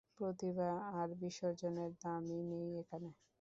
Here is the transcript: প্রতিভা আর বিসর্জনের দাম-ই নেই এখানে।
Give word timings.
প্রতিভা 0.13 0.69
আর 0.93 1.09
বিসর্জনের 1.21 1.91
দাম-ই 2.01 2.41
নেই 2.51 2.69
এখানে। 2.81 3.09